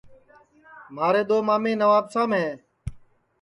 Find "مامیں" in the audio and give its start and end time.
1.47-1.79